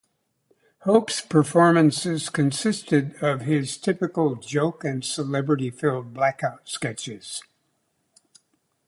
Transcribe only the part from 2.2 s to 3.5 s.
consisted of